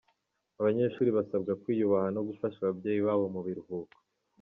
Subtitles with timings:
[0.59, 3.95] Abanyeshuri basabwa kwiyubaha no gufasha ababyeyi babo mu biruhuko